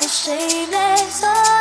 the 0.00 0.08
plans 0.70 1.51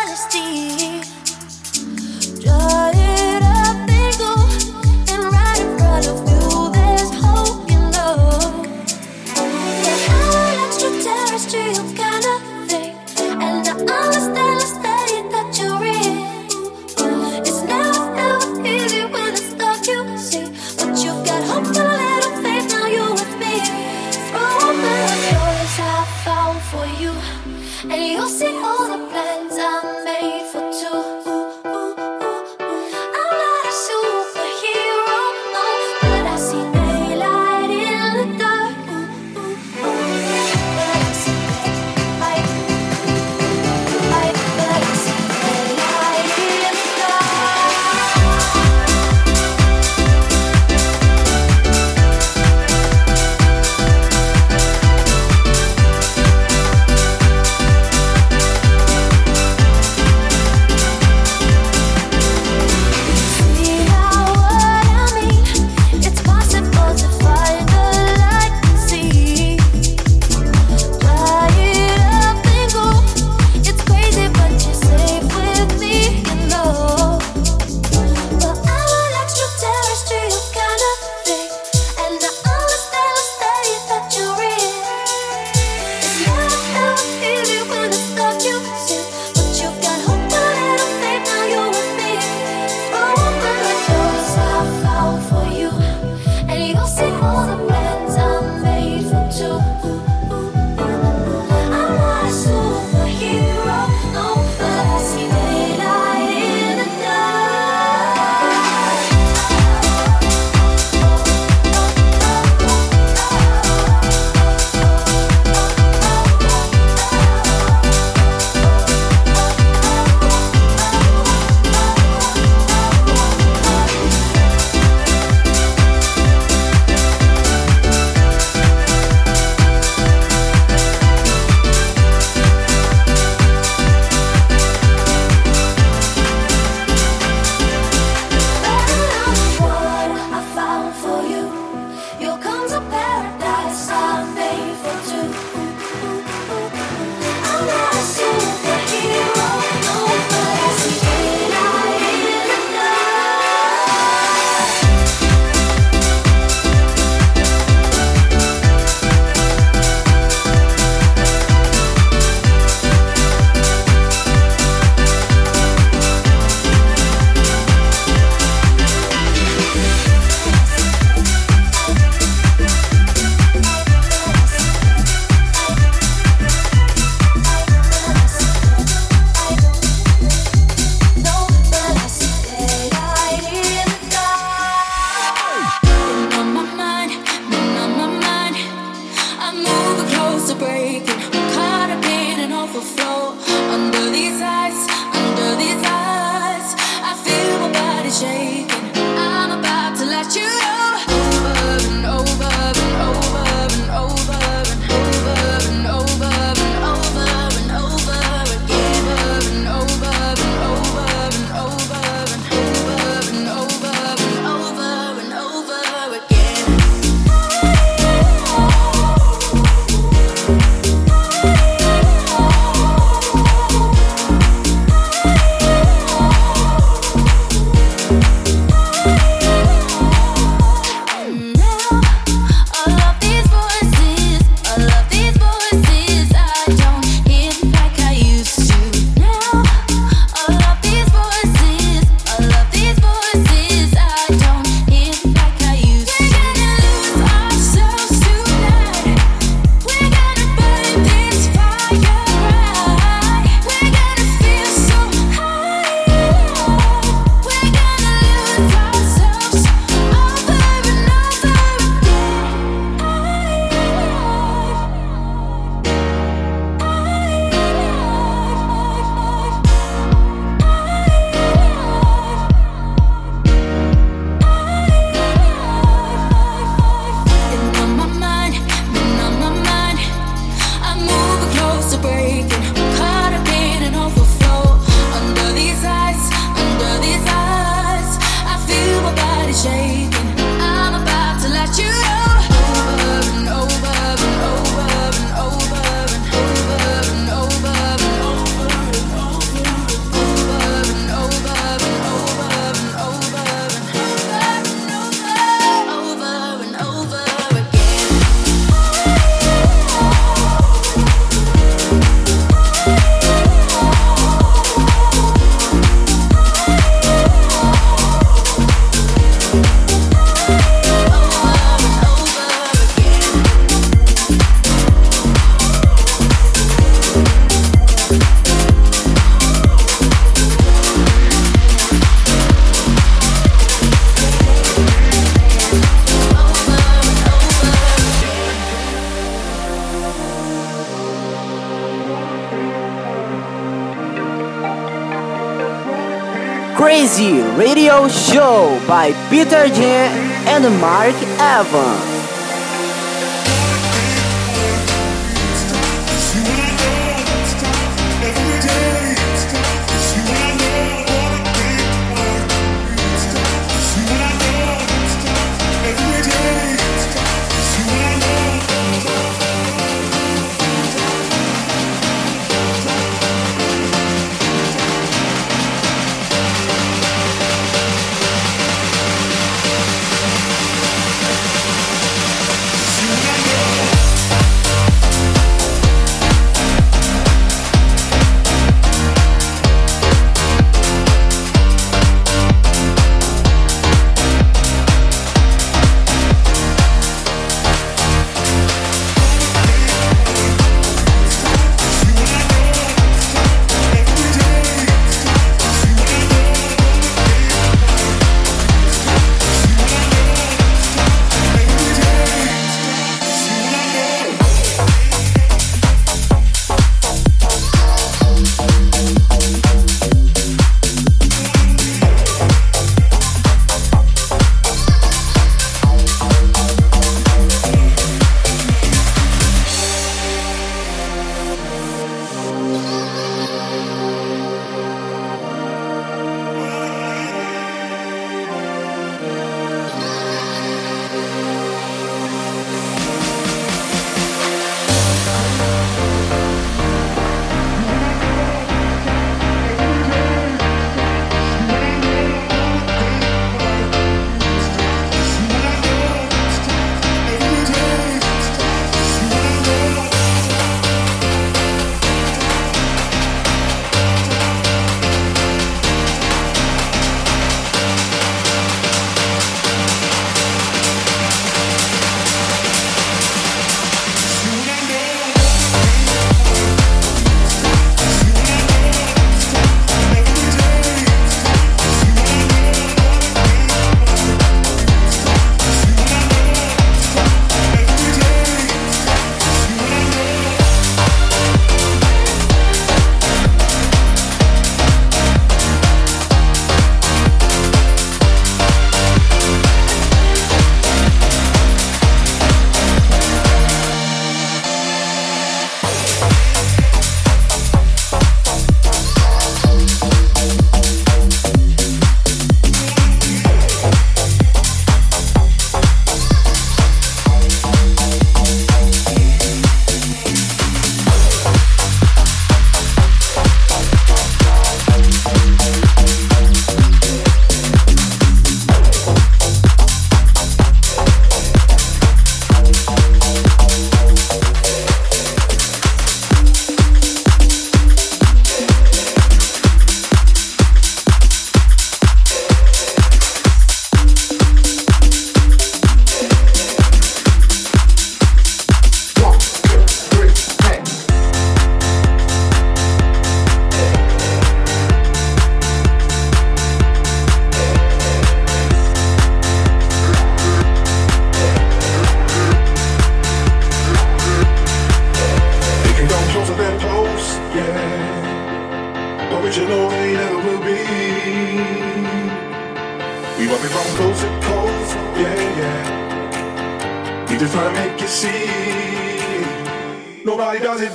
Easy 346.89 347.41
Radio 347.57 348.07
Show 348.07 348.79
by 348.87 349.13
Peter 349.29 349.67
Jan 349.67 350.11
and 350.47 350.81
Mark 350.81 351.15
Evans. 351.39 352.20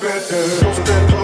Better. 0.01 1.16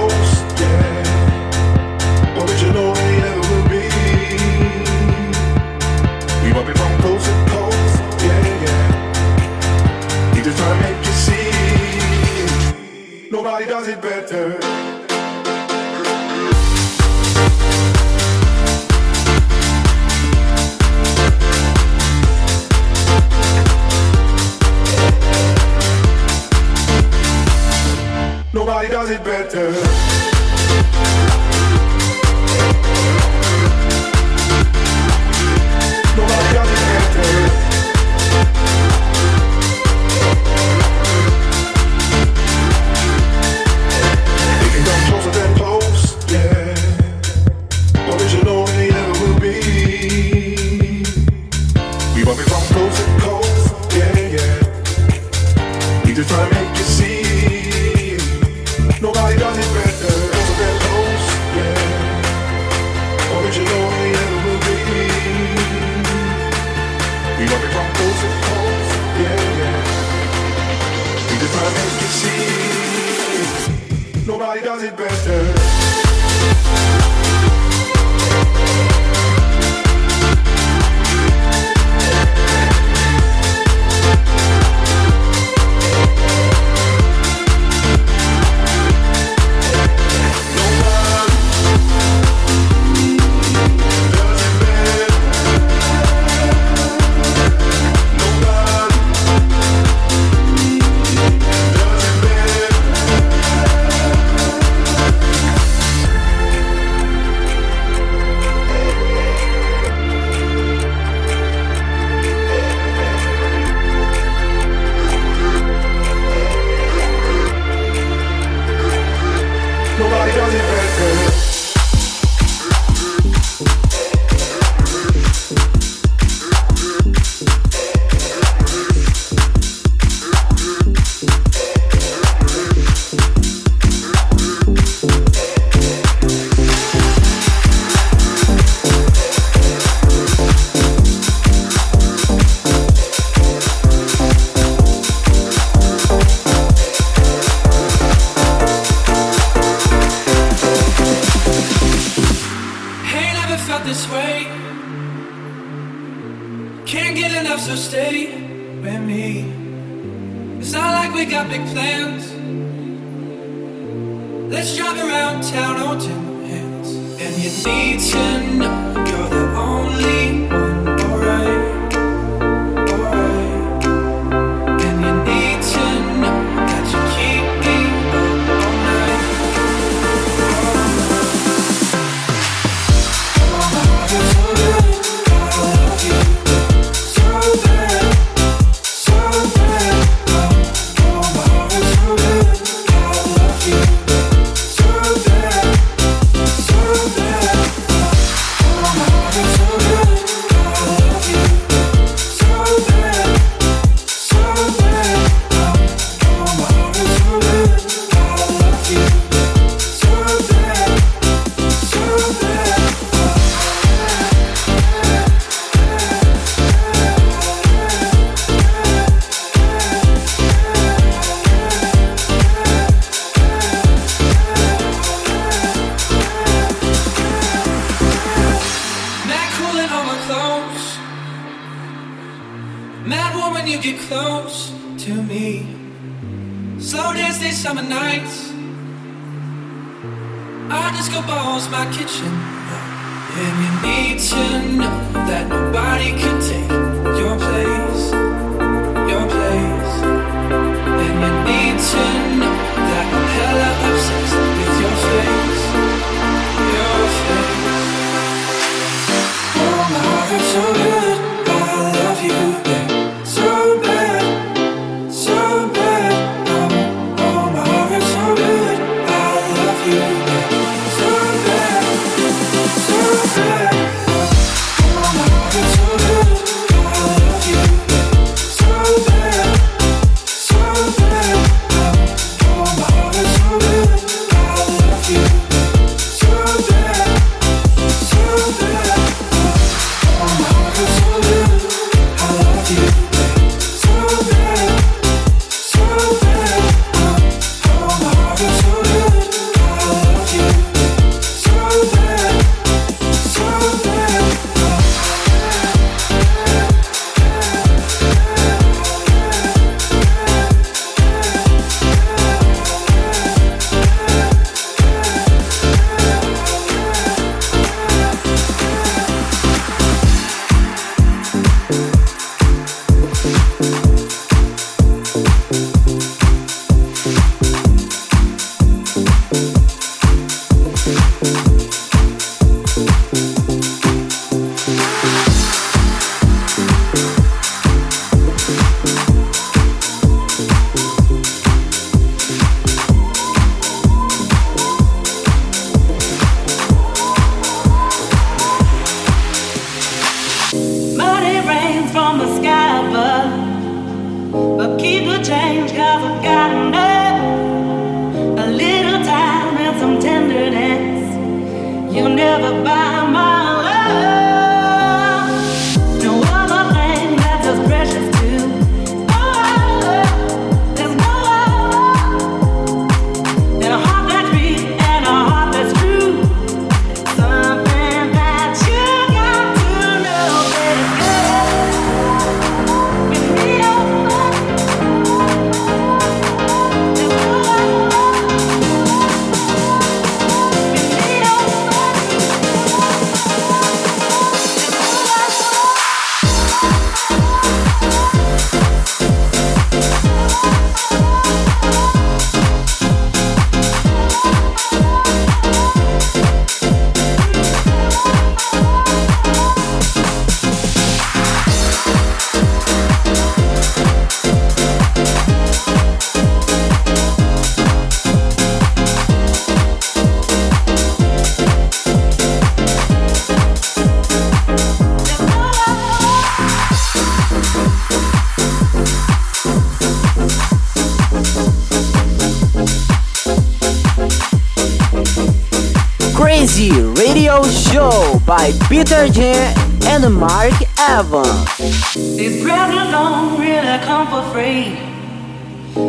By 438.26 438.52
Peter 438.68 439.08
J 439.08 439.52
and 439.84 440.14
Mark 440.14 440.52
Evans. 440.78 441.56
These 441.94 442.42
presents 442.42 442.90
don't 442.90 443.38
really 443.40 443.78
come 443.84 444.06
for 444.08 444.22
free. 444.32 444.78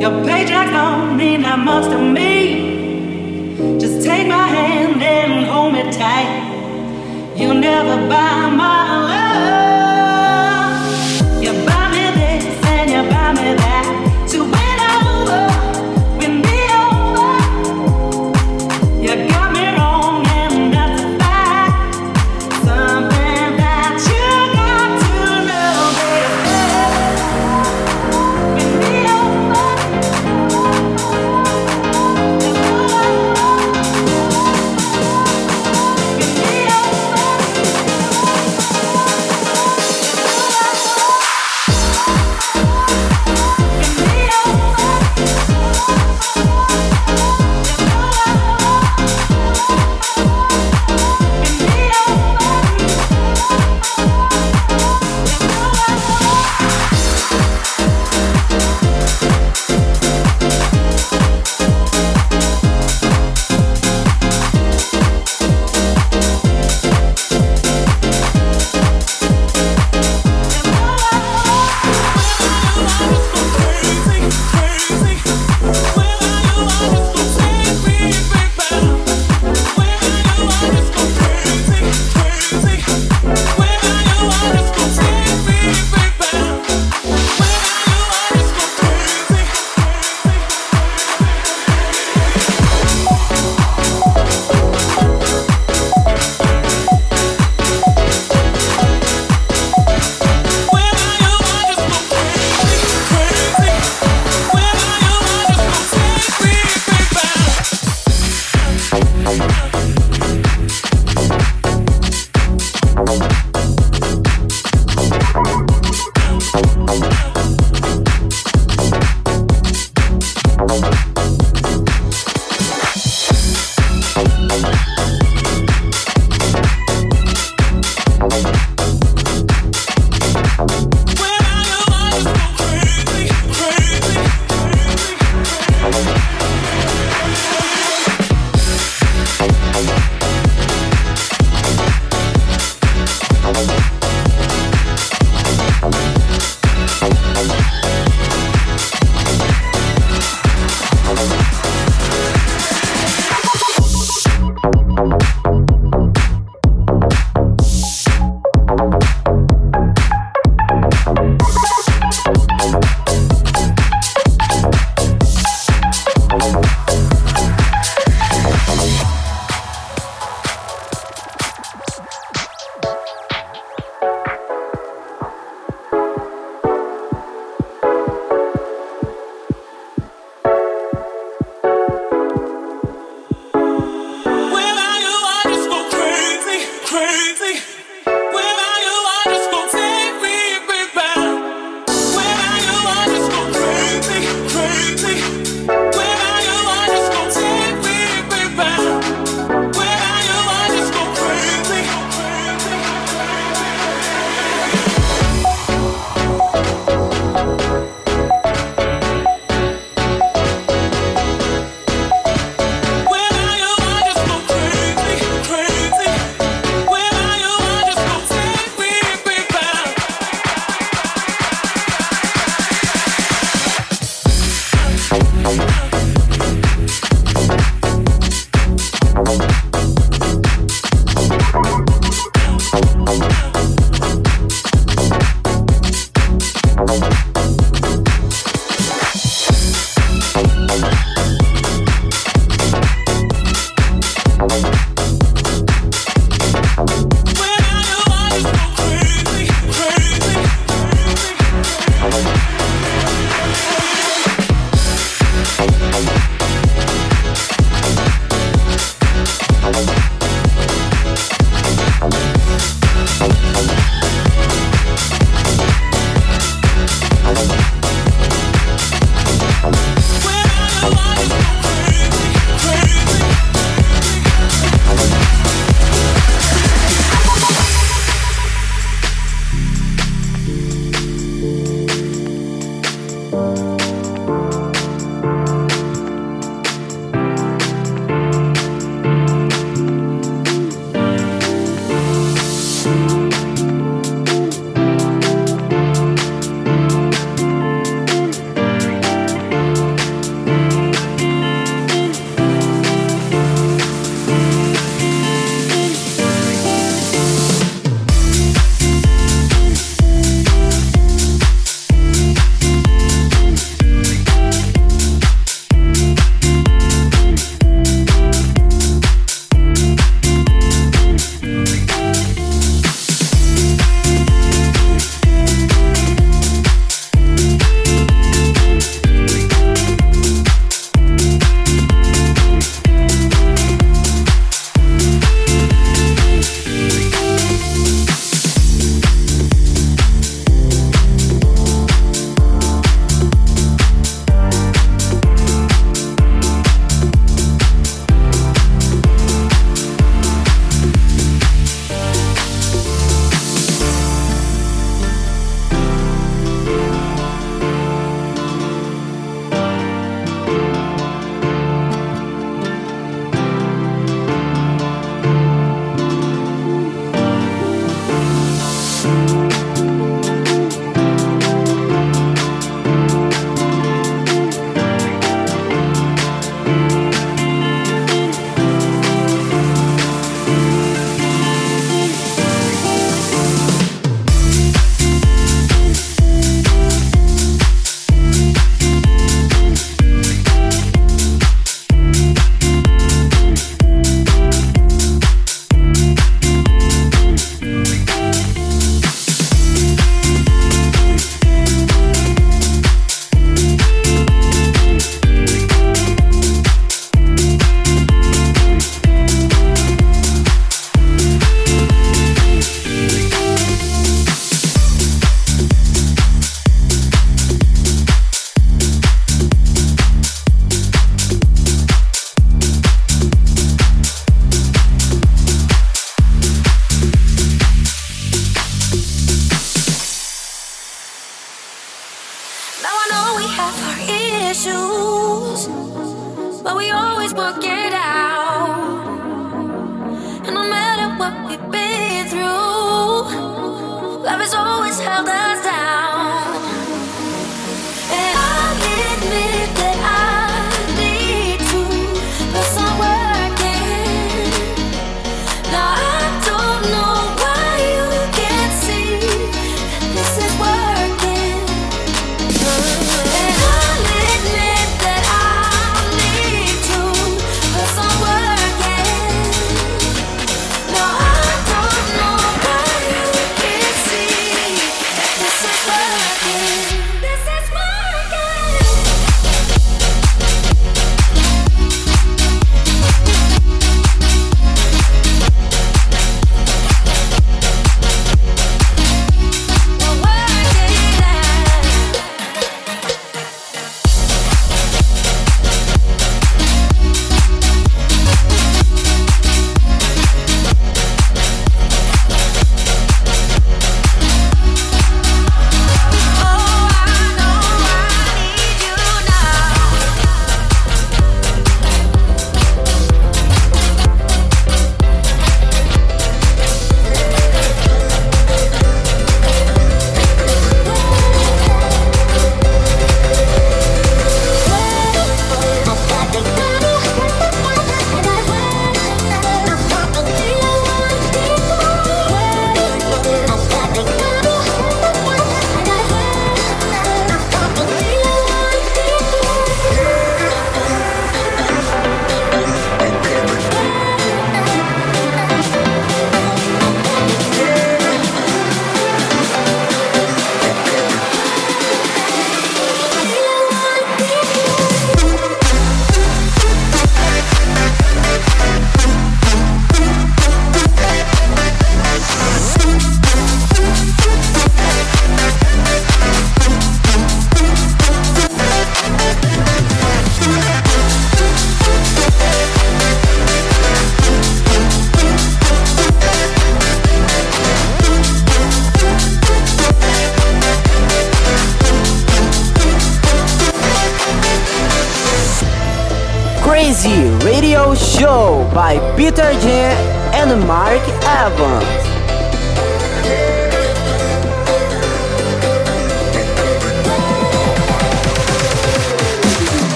Your 0.00 0.24
paycheck 0.24 0.70
don't 0.70 1.16
mean 1.16 1.42
that 1.42 1.58
much 1.58 1.84
to 1.90 1.98
me. 1.98 3.78
Just 3.78 4.04
take 4.06 4.28
my 4.28 4.46
hand 4.46 5.02
and 5.02 5.46
hold 5.46 5.72
me 5.72 5.82
tight. 5.92 7.34
You'll 7.36 7.54
never 7.54 8.08
buy 8.08 8.50
my 8.50 9.00
love. 9.08 9.93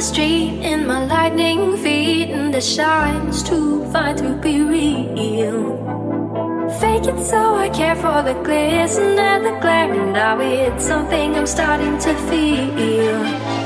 Street 0.00 0.60
in 0.62 0.86
my 0.86 1.04
lightning 1.04 1.76
feet, 1.76 2.30
and 2.30 2.52
the 2.54 2.60
shine's 2.60 3.42
too 3.42 3.84
fine 3.92 4.16
to 4.16 4.34
be 4.40 4.60
real. 4.62 5.76
Fake 6.80 7.06
it 7.06 7.18
so 7.24 7.56
I 7.56 7.68
care 7.70 7.96
for 7.96 8.22
the 8.22 8.34
glisten 8.44 9.18
and 9.18 9.44
the 9.44 9.58
glare, 9.60 9.92
and 9.92 10.12
now 10.12 10.38
it's 10.40 10.84
something 10.84 11.34
I'm 11.34 11.46
starting 11.46 11.98
to 11.98 12.14
feel. 12.28 13.57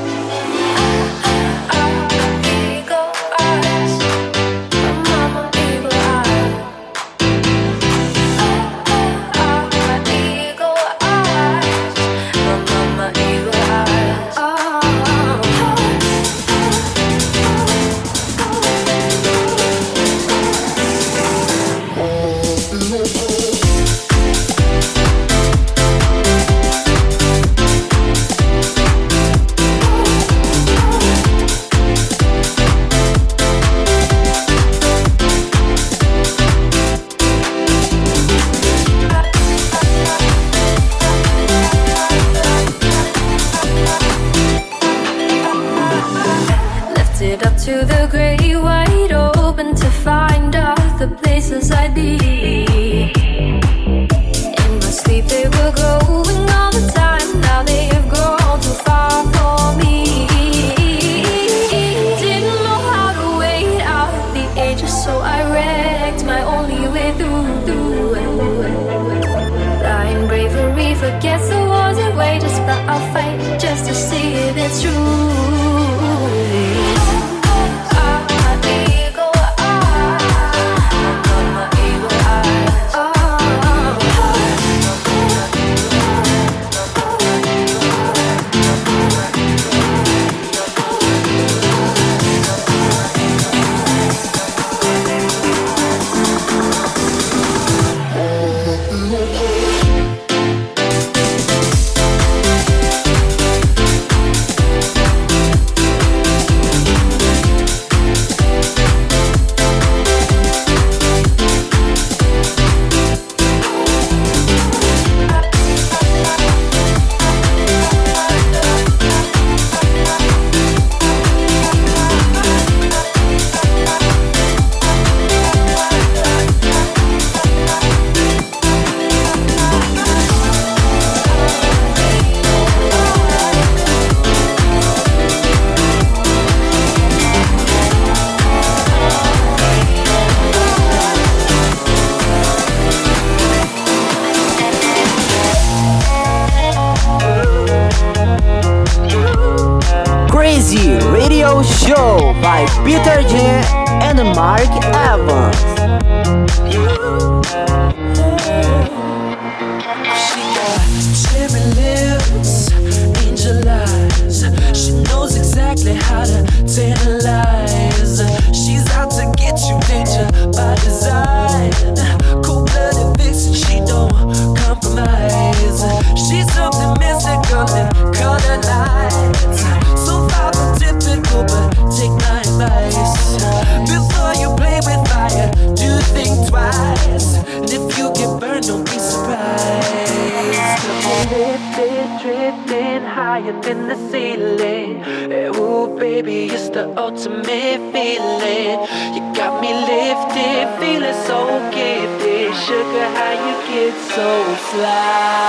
the 196.83 196.99
ultimate 196.99 197.81
feeling. 197.93 198.77
You 199.15 199.21
got 199.33 199.61
me 199.61 199.71
lifted, 199.73 200.65
feeling 200.79 201.19
so 201.27 201.39
gifted. 201.71 202.53
Sugar, 202.65 203.07
how 203.17 203.33
you 203.45 203.55
get 203.69 203.93
so 204.11 204.55
fly? 204.69 205.42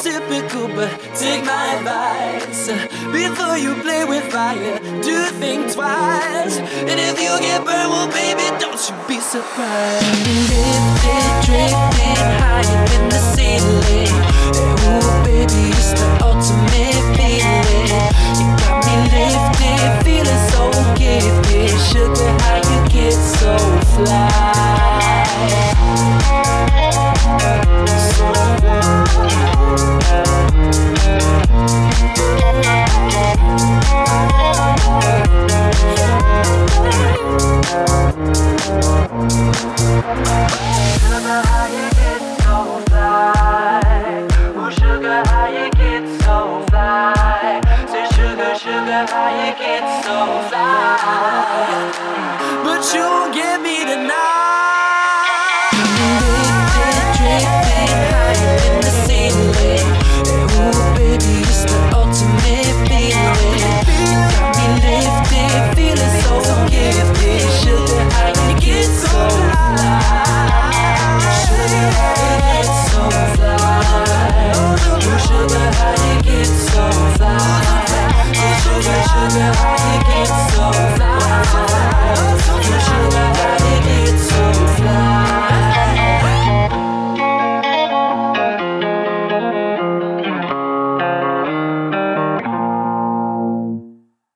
typical, 0.00 0.68
but 0.68 0.90
take 1.14 1.44
my 1.44 1.74
advice. 1.76 2.68
Before 3.12 3.58
you 3.58 3.74
play 3.82 4.04
with 4.04 4.24
fire, 4.32 4.78
do 5.02 5.24
think 5.40 5.72
twice. 5.72 6.56
And 6.58 6.98
if 6.98 7.20
you 7.20 7.32
get 7.40 7.64
burned, 7.64 7.90
well, 7.92 8.08
baby, 8.08 8.46
don't 8.58 8.80
you 8.88 8.94
be 9.06 9.20
surprised. 9.20 10.06
Lifted, 10.48 11.26
drifting 11.44 12.20
higher 12.40 12.80
than 12.90 13.08
the 13.12 13.20
ceiling. 13.34 14.14
Ooh, 14.88 15.24
baby, 15.24 15.68
it's 15.76 15.92
the 15.92 16.08
ultimate 16.24 17.04
feeling. 17.16 18.00
You 18.40 18.48
got 18.64 18.80
me 18.86 18.96
lifted, 19.12 19.88
feeling 20.04 20.42
so 20.48 20.62
gifted, 20.96 21.76
sugar. 21.92 22.29